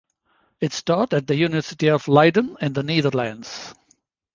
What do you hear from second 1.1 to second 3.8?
at the University of Leiden in the Netherlands.